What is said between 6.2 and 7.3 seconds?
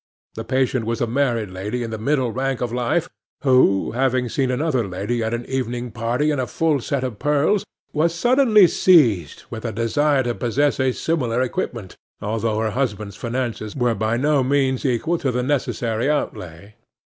in a full suit of